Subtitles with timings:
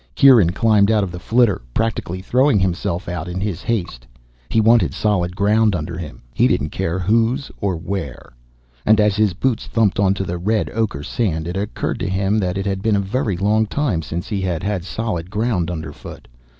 [0.15, 4.07] Kieran climbed out of the flitter, practically throwing himself out in his haste.
[4.49, 8.33] He wanted solid ground under him, he didn't care whose or where.
[8.83, 12.57] And as his boots thumped onto the red ochre sand, it occurred to him that
[12.57, 16.27] it had been a very long time since he had had solid ground underfoot.